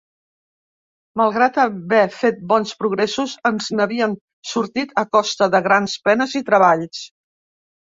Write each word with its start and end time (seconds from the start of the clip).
Malgrat 1.21 1.59
haver 1.63 2.05
fet 2.21 2.39
bons 2.53 2.71
progressos, 2.79 3.37
ens 3.51 3.69
n'havíem 3.77 4.17
sortit 4.55 4.99
a 5.05 5.07
costa 5.19 5.51
de 5.59 5.65
grans 5.69 5.97
penes 6.11 6.37
i 6.43 6.45
treballs. 6.51 7.07